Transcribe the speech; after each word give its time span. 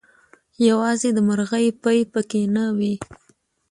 يوازې 0.67 1.09
دمرغۍ 1.17 1.67
پۍ 1.83 1.99
پکې 2.11 2.41
نه 2.55 2.65
وې 2.77 2.93